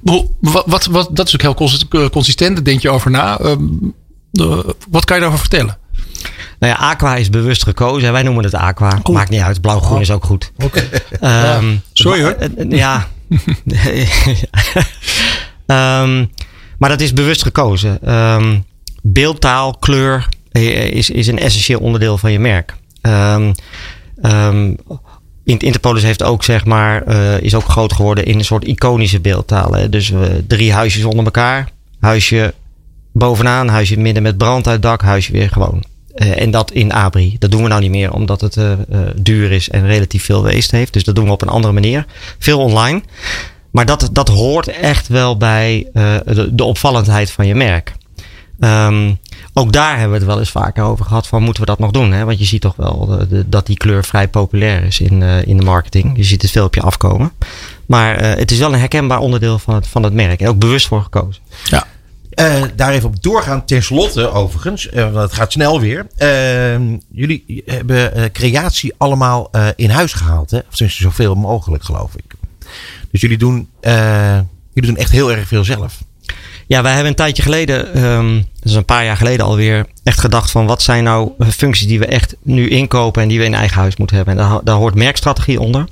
wat, 0.00 0.64
wat, 0.66 0.86
wat, 0.86 1.08
dat 1.16 1.26
is 1.26 1.34
ook 1.34 1.40
heel 1.42 1.54
cons- 1.54 1.88
consistent. 2.10 2.54
Daar 2.54 2.64
denk 2.64 2.80
je 2.80 2.90
over 2.90 3.10
na. 3.10 3.38
Ehm, 3.38 3.58
wat 4.90 5.04
kan 5.04 5.16
je 5.16 5.22
daarover 5.22 5.38
vertellen? 5.38 5.78
Nou 6.58 6.72
ja, 6.72 6.78
Aqua 6.90 7.16
is 7.16 7.30
bewust 7.30 7.62
gekozen. 7.62 8.12
Wij 8.12 8.22
noemen 8.22 8.44
het 8.44 8.54
Aqua. 8.54 8.98
Maakt 9.14 9.30
niet 9.30 9.40
uit. 9.40 9.60
Blauw-groen 9.60 10.00
is 10.00 10.10
ook 10.10 10.24
goed. 10.24 10.52
Ehm, 11.20 11.76
Sorry, 11.92 12.22
hoor. 12.22 12.30
eh, 12.30 12.48
eh, 12.58 12.70
Ja. 12.70 13.08
Ehm, 15.66 16.24
maar 16.78 16.88
dat 16.90 17.00
is 17.00 17.12
bewust 17.12 17.42
gekozen. 17.42 17.98
Beeldtaal, 19.02 19.76
kleur 19.78 20.28
eh, 20.52 20.84
is, 20.90 21.10
is 21.10 21.26
een 21.26 21.38
essentieel 21.38 21.80
onderdeel 21.80 22.18
van 22.18 22.32
je 22.32 22.38
merk. 22.38 22.74
Int- 25.44 25.62
Interpolis 25.62 26.02
heeft 26.02 26.22
ook, 26.22 26.44
zeg 26.44 26.64
maar, 26.64 27.02
eh, 27.02 27.40
is 27.40 27.54
ook 27.54 27.64
groot 27.68 27.92
geworden 27.92 28.24
in 28.24 28.38
een 28.38 28.44
soort 28.44 28.64
iconische 28.64 29.20
beeldtaal. 29.20 29.90
Dus 29.90 30.12
drie 30.46 30.72
huisjes 30.72 31.04
onder 31.04 31.24
elkaar. 31.24 31.68
Huisje 32.00 32.54
bovenaan, 33.12 33.68
huisje 33.68 33.98
midden 33.98 34.22
met 34.22 34.38
brand 34.38 34.66
uit 34.68 34.82
dak, 34.82 35.02
huisje 35.02 35.32
weer 35.32 35.48
gewoon. 35.48 35.84
Eh, 36.14 36.40
en 36.40 36.50
dat 36.50 36.70
in 36.70 36.92
Abri. 36.92 37.36
Dat 37.38 37.50
doen 37.50 37.62
we 37.62 37.68
nou 37.68 37.80
niet 37.80 37.90
meer, 37.90 38.12
omdat 38.12 38.40
het 38.40 38.56
eh, 38.56 38.72
duur 39.16 39.52
is 39.52 39.68
en 39.68 39.86
relatief 39.86 40.24
veel 40.24 40.42
weest 40.42 40.70
heeft. 40.70 40.92
Dus 40.92 41.04
dat 41.04 41.14
doen 41.14 41.24
we 41.24 41.30
op 41.30 41.42
een 41.42 41.48
andere 41.48 41.72
manier. 41.72 42.04
Veel 42.38 42.58
online. 42.58 43.02
Maar 43.70 43.86
dat, 43.86 44.08
dat 44.12 44.28
hoort 44.28 44.68
echt 44.68 45.08
wel 45.08 45.36
bij 45.36 45.86
de, 45.92 46.48
de 46.52 46.64
opvallendheid 46.64 47.30
van 47.30 47.46
je 47.46 47.54
merk. 47.54 47.92
Ehm, 48.60 49.12
ook 49.54 49.72
daar 49.72 49.90
hebben 49.90 50.10
we 50.10 50.16
het 50.16 50.26
wel 50.26 50.38
eens 50.38 50.50
vaker 50.50 50.84
over 50.84 51.04
gehad 51.04 51.26
van 51.26 51.42
moeten 51.42 51.62
we 51.62 51.68
dat 51.68 51.78
nog 51.78 51.90
doen? 51.90 52.12
Hè? 52.12 52.24
Want 52.24 52.38
je 52.38 52.44
ziet 52.44 52.60
toch 52.60 52.76
wel 52.76 53.26
dat 53.46 53.66
die 53.66 53.76
kleur 53.76 54.04
vrij 54.04 54.28
populair 54.28 54.84
is 54.84 55.00
in, 55.00 55.22
eh, 55.22 55.46
in 55.46 55.56
de 55.56 55.64
marketing. 55.64 56.16
Je 56.16 56.24
ziet 56.24 56.42
het 56.42 56.50
veel 56.50 56.64
op 56.64 56.74
je 56.74 56.80
afkomen. 56.80 57.32
Maar 57.86 58.16
eh, 58.16 58.38
het 58.38 58.50
is 58.50 58.58
wel 58.58 58.72
een 58.72 58.78
herkenbaar 58.78 59.18
onderdeel 59.18 59.58
van 59.58 59.74
het, 59.74 59.86
van 59.86 60.02
het 60.02 60.12
merk. 60.12 60.40
En 60.40 60.48
ook 60.48 60.58
bewust 60.58 60.86
voor 60.86 61.02
gekozen. 61.02 61.42
Ja. 61.64 61.86
Eh, 62.30 62.62
daar 62.76 62.92
even 62.92 63.08
op 63.08 63.22
doorgaan, 63.22 63.64
ten 63.64 63.82
slotte 63.82 64.30
overigens, 64.30 64.88
want 64.92 65.14
het 65.14 65.32
gaat 65.32 65.52
snel 65.52 65.80
weer. 65.80 66.06
Eh, 66.16 66.76
jullie 67.12 67.62
hebben 67.66 68.32
creatie 68.32 68.94
allemaal 68.96 69.50
in 69.76 69.90
huis 69.90 70.12
gehaald, 70.12 70.50
hè? 70.50 70.58
of 70.58 70.74
tenminste 70.74 71.02
zoveel 71.02 71.34
mogelijk, 71.34 71.84
geloof 71.84 72.16
ik. 72.16 72.34
Dus 73.10 73.20
jullie 73.20 73.38
doen, 73.38 73.68
jullie 74.72 74.90
doen 74.90 74.96
echt 74.96 75.10
heel 75.10 75.32
erg 75.32 75.48
veel 75.48 75.64
zelf. 75.64 75.98
Ja, 76.66 76.82
wij 76.82 76.90
hebben 76.92 77.10
een 77.10 77.16
tijdje 77.16 77.42
geleden, 77.42 77.88
dus 78.60 78.72
een 78.74 78.84
paar 78.84 79.04
jaar 79.04 79.16
geleden 79.16 79.46
alweer, 79.46 79.86
echt 80.02 80.20
gedacht 80.20 80.50
van 80.50 80.66
wat 80.66 80.82
zijn 80.82 81.04
nou 81.04 81.30
eh, 81.38 81.48
functies 81.48 81.86
die 81.86 81.98
we 81.98 82.06
echt 82.06 82.36
nu 82.42 82.68
inkopen 82.68 83.22
en 83.22 83.28
die 83.28 83.38
we 83.38 83.44
in 83.44 83.54
eigen 83.54 83.76
huis 83.80 83.96
moeten 83.96 84.16
hebben. 84.16 84.34
En 84.34 84.40
daar, 84.40 84.50
ho- 84.50 84.60
daar 84.64 84.76
hoort 84.76 84.94
merkstrategie 84.94 85.60
onder. 85.60 85.84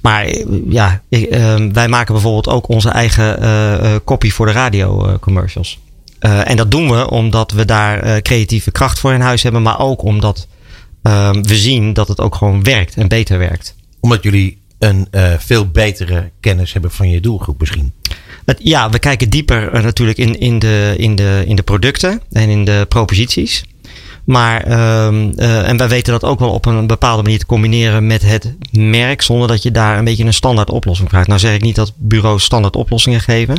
Maar 0.00 0.24
eh, 0.24 0.46
ja, 0.68 1.02
ik, 1.08 1.24
ehm, 1.24 1.72
wij 1.72 1.88
maken 1.88 2.12
bijvoorbeeld 2.14 2.48
ook 2.48 2.68
onze 2.68 2.88
eigen 2.88 3.40
eh 3.40 3.74
eh, 3.94 4.00
copy 4.04 4.30
voor 4.30 4.46
de 4.46 4.52
radio 4.52 5.06
eh, 5.06 5.14
commercials. 5.20 5.78
Eh, 6.18 6.50
en 6.50 6.56
dat 6.56 6.70
doen 6.70 6.90
we 6.90 7.10
omdat 7.10 7.50
we 7.52 7.64
daar 7.64 7.98
eh, 8.00 8.16
creatieve 8.22 8.70
kracht 8.70 8.98
voor 8.98 9.12
in 9.12 9.20
huis 9.20 9.42
hebben, 9.42 9.62
maar 9.62 9.78
ook 9.80 10.02
omdat 10.02 10.46
ehm, 11.02 11.42
we 11.42 11.56
zien 11.56 11.92
dat 11.92 12.08
het 12.08 12.20
ook 12.20 12.34
gewoon 12.34 12.62
werkt 12.62 12.94
en 12.96 13.08
beter 13.08 13.38
werkt. 13.38 13.74
Omdat 14.00 14.22
jullie 14.22 14.62
een 14.78 15.06
eh, 15.10 15.32
veel 15.38 15.68
betere 15.68 16.30
kennis 16.40 16.72
hebben 16.72 16.90
van 16.90 17.10
je 17.10 17.20
doelgroep 17.20 17.60
misschien. 17.60 17.92
Ja, 18.58 18.90
we 18.90 18.98
kijken 18.98 19.30
dieper 19.30 19.72
eh, 19.72 19.82
natuurlijk 19.82 20.18
in, 20.18 20.38
in, 20.38 20.58
de, 20.58 20.94
in, 20.96 21.14
de, 21.16 21.44
in 21.46 21.56
de 21.56 21.62
producten 21.62 22.20
en 22.32 22.48
in 22.48 22.64
de 22.64 22.86
proposities. 22.88 23.64
Maar, 24.24 24.62
ehm, 24.62 25.30
eh, 25.36 25.68
en 25.68 25.76
wij 25.76 25.88
weten 25.88 26.12
dat 26.12 26.24
ook 26.24 26.38
wel 26.38 26.50
op 26.50 26.66
een 26.66 26.86
bepaalde 26.86 27.22
manier 27.22 27.38
te 27.38 27.46
combineren 27.46 28.06
met 28.06 28.22
het 28.22 28.54
merk, 28.70 29.22
zonder 29.22 29.48
dat 29.48 29.62
je 29.62 29.70
daar 29.70 29.98
een 29.98 30.04
beetje 30.04 30.24
een 30.24 30.34
standaard 30.34 30.70
oplossing 30.70 31.08
krijgt. 31.08 31.28
Nou 31.28 31.40
zeg 31.40 31.54
ik 31.54 31.62
niet 31.62 31.74
dat 31.74 31.92
bureaus 31.96 32.44
standaard 32.44 32.76
oplossingen 32.76 33.20
geven, 33.20 33.58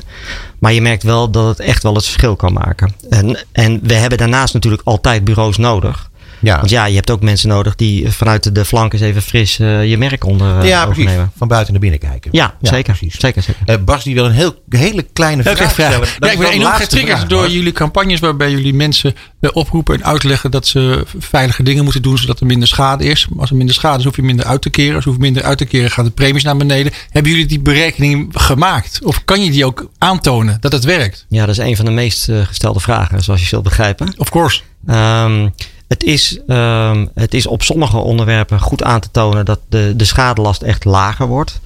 maar 0.60 0.74
je 0.74 0.82
merkt 0.82 1.04
wel 1.04 1.32
dat 1.32 1.48
het 1.48 1.60
echt 1.60 1.84
wel 1.84 1.96
het 1.96 2.04
verschil 2.04 2.36
kan 2.36 2.54
maken. 2.54 2.96
En, 3.10 3.46
en 3.52 3.80
we 3.84 3.94
hebben 3.94 4.18
daarnaast 4.18 4.54
natuurlijk 4.54 4.84
altijd 4.86 5.24
bureaus 5.24 5.58
nodig. 5.58 6.10
Ja, 6.40 6.58
Want 6.58 6.70
ja, 6.70 6.86
je 6.86 6.96
hebt 6.96 7.12
ook 7.12 7.22
mensen 7.22 7.50
nodig 7.50 7.76
die 7.76 8.12
vanuit 8.12 8.56
de 8.56 8.66
flank 8.66 8.94
eens 8.94 9.02
even 9.02 9.22
fris 9.22 9.60
eh, 9.60 9.90
je 9.90 9.98
merk 9.98 10.26
onder 10.26 10.60
eh, 10.60 10.68
ja 10.68 10.86
precies. 10.86 11.04
overnemen. 11.04 11.32
Van 11.38 11.48
buiten 11.48 11.72
naar 11.72 11.82
binnen 11.82 12.00
kijken. 12.00 12.32
Ja, 12.34 12.56
zeker, 12.62 12.96
precies. 12.98 13.20
zeker, 13.20 13.42
zeker. 13.42 13.62
Eh, 13.66 13.76
Bas 13.84 14.04
die 14.04 14.14
wil 14.14 14.26
een 14.26 14.32
heel, 14.32 14.64
hele 14.70 15.06
kleine 15.14 15.44
vraag, 15.44 15.72
stellen. 15.72 16.00
Dat 16.00 16.10
Ja, 16.20 16.32
ik 16.32 16.40
ben 16.40 16.50
enorm 16.50 16.74
getriggerd 16.74 17.18
vraag, 17.18 17.30
door 17.30 17.50
jullie 17.50 17.72
campagnes 17.72 18.20
waarbij 18.20 18.52
jullie 18.52 18.74
mensen 18.74 19.16
oproepen 19.52 19.96
en 19.96 20.06
uitleggen 20.06 20.52
dat 20.52 20.68
ze 20.68 21.04
veilige 21.18 21.64
dingen 21.64 21.84
moeten 21.84 22.02
doen 22.02 22.18
zodat 22.18 22.40
er 22.40 22.46
minder 22.46 22.68
schade 22.68 23.04
is. 23.04 23.28
Maar 23.28 23.40
als 23.40 23.50
er 23.50 23.56
minder 23.56 23.76
schade 23.76 23.98
is, 23.98 24.04
hoef 24.04 24.16
je 24.16 24.22
minder 24.22 24.46
uit 24.46 24.62
te 24.62 24.70
keren. 24.70 24.96
Als 24.96 25.04
je 25.04 25.10
hoeft 25.10 25.22
minder 25.22 25.44
uit 25.44 25.58
te 25.58 25.66
keren, 25.66 25.92
gaan 25.92 26.06
de 26.06 26.12
premies 26.12 26.44
naar 26.44 26.58
beneden. 26.58 26.92
Hebben 27.10 27.32
jullie 27.32 27.48
die 27.48 27.60
berekening 27.60 28.30
gemaakt? 28.34 29.00
Of 29.04 29.26
kan 29.26 29.44
je 29.44 29.52
die 29.52 29.66
ook 29.66 29.90
aantonen 29.98 30.58
dat 30.60 30.72
het 30.72 30.84
werkt? 30.84 31.26
Ja, 31.30 31.46
dat 31.46 31.58
is 31.58 31.64
een 31.64 31.76
van 31.76 31.86
de 31.86 31.92
meest 31.92 32.30
gestelde 32.44 32.80
vragen, 32.80 33.24
zoals 33.24 33.40
je 33.40 33.48
zult 33.48 33.64
begrijpen. 33.64 34.14
Of 34.18 34.30
course. 34.30 34.62
Ehm, 34.88 35.48
het, 35.88 36.04
is, 36.04 36.40
ehm, 36.48 37.06
het 37.14 37.34
is 37.34 37.48
op 37.48 37.64
sommige 37.64 37.98
onderwerpen 37.98 38.60
goed 38.60 38.84
aan 38.84 39.00
te 39.00 39.12
tonen 39.12 39.46
dat 39.46 39.60
de, 39.70 39.94
de 39.96 40.06
schadelast 40.06 40.62
echt 40.62 40.86
lager 40.86 41.28
wordt. 41.28 41.60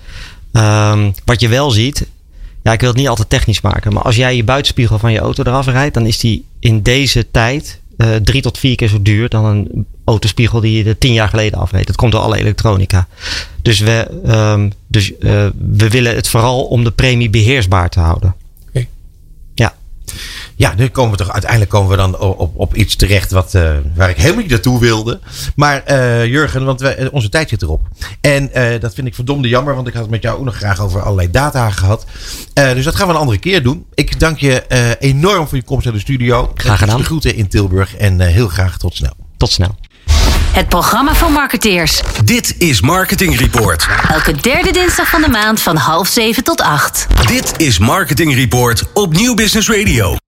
Ehm, 0.51 1.11
wat 1.25 1.39
je 1.39 1.47
wel 1.47 1.71
ziet, 1.71 2.07
ja, 2.63 2.71
ik 2.71 2.79
wil 2.79 2.89
het 2.89 2.97
niet 2.97 3.07
altijd 3.07 3.29
technisch 3.29 3.61
maken, 3.61 3.93
maar 3.93 4.03
als 4.03 4.15
jij 4.15 4.35
je 4.35 4.43
buitenspiegel 4.43 4.99
van 4.99 5.11
je 5.11 5.19
auto 5.19 5.43
eraf 5.43 5.65
rijdt, 5.65 5.93
dan 5.93 6.05
is 6.05 6.19
die 6.19 6.45
in 6.59 6.81
deze 6.81 7.31
tijd 7.31 7.79
eh, 7.99 8.15
drie 8.15 8.41
tot 8.41 8.57
vier 8.57 8.75
keer 8.75 8.87
zo 8.87 9.01
duur 9.01 9.29
dan 9.29 9.45
een 9.45 9.85
autospiegel 10.05 10.59
die 10.59 10.77
je 10.77 10.89
er 10.89 10.97
tien 10.97 11.13
jaar 11.13 11.29
geleden 11.29 11.59
afreed. 11.59 11.87
Dat 11.87 11.95
komt 11.95 12.11
door 12.11 12.21
alle 12.21 12.37
elektronica. 12.37 13.07
Dus, 13.61 13.79
we, 13.79 14.21
ehm, 14.25 14.69
dus 14.87 15.17
eh, 15.17 15.47
we 15.57 15.89
willen 15.89 16.15
het 16.15 16.27
vooral 16.27 16.63
om 16.63 16.83
de 16.83 16.91
premie 16.91 17.29
beheersbaar 17.29 17.89
te 17.89 17.99
houden. 17.99 18.35
Ja. 20.55 20.73
Nu 20.77 20.87
komen 20.87 21.11
we 21.11 21.17
toch 21.17 21.31
uiteindelijk 21.31 21.71
komen 21.71 21.89
we 21.89 21.95
dan 21.95 22.17
op, 22.17 22.51
op, 22.55 22.75
iets 22.75 22.95
terecht 22.95 23.31
wat, 23.31 23.53
eh, 23.55 23.71
waar 23.95 24.09
ik 24.09 24.17
helemaal 24.17 24.41
niet 24.41 24.49
naartoe 24.49 24.79
wilde. 24.79 25.19
Maar 25.55 25.83
eh, 25.83 26.25
Jurgen, 26.25 26.65
want 26.65 26.79
wij, 26.81 26.95
eh, 26.95 27.07
onze 27.11 27.29
tijd 27.29 27.49
zit 27.49 27.61
erop. 27.61 27.87
En 28.21 28.49
dat 28.79 28.93
vind 28.93 29.07
ik 29.07 29.15
verdomde 29.15 29.47
jammer, 29.47 29.75
want 29.75 29.87
ik 29.87 29.93
had 29.93 30.01
het 30.01 30.11
met 30.11 30.21
jou 30.21 30.37
ook 30.37 30.45
nog 30.45 30.55
graag 30.55 30.81
over 30.81 31.01
allerlei 31.01 31.31
data 31.31 31.69
gehad. 31.69 32.05
Eh, 32.53 32.73
dus 32.73 32.83
dat 32.83 32.95
gaan 32.95 33.07
we 33.07 33.13
een 33.13 33.19
andere 33.19 33.37
keer 33.37 33.63
doen. 33.63 33.85
Ik 33.93 34.19
dank 34.19 34.37
je 34.37 34.63
enorm 34.99 35.47
voor 35.47 35.57
je 35.57 35.63
komst 35.63 35.85
naar 35.85 35.93
de 35.93 35.99
studio. 35.99 36.51
Graag 36.53 36.79
gedaan. 36.79 36.97
De 36.97 37.03
groeten 37.03 37.35
in 37.35 37.47
Tilburg 37.47 37.95
en 37.95 38.19
heel 38.19 38.47
graag 38.47 38.77
tot 38.77 38.95
snel. 38.95 39.13
Tot 39.37 39.51
snel. 39.51 39.75
Het 40.51 40.67
programma 40.67 41.15
voor 41.15 41.31
marketeers. 41.31 42.01
Dit 42.23 42.55
is 42.57 42.81
Marketing 42.81 43.39
Report. 43.39 43.87
Elke 44.09 44.33
derde 44.33 44.71
dinsdag 44.71 45.09
van 45.09 45.21
de 45.21 45.29
maand 45.29 45.61
van 45.61 45.75
half 45.75 46.07
zeven 46.07 46.43
tot 46.43 46.61
acht. 46.61 47.07
Dit 47.25 47.53
is 47.57 47.79
Marketing 47.79 48.35
Report 48.35 48.83
op 48.93 49.13
Nieuw 49.13 49.33
Business 49.33 49.69
Radio. 49.69 50.19